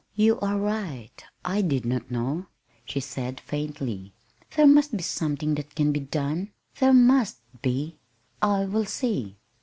[0.15, 1.15] "You are right
[1.45, 2.47] I did not know,"
[2.85, 4.15] she said faintly.
[4.55, 6.53] "There must be something that can be done.
[6.79, 7.99] There must be.
[8.41, 9.37] I will see."